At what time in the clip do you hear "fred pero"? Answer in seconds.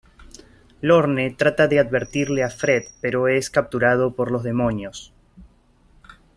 2.49-3.27